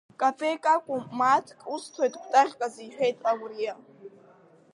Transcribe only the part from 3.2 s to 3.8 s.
ауриа.